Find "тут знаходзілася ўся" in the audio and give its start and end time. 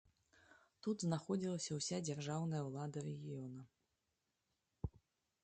0.85-1.97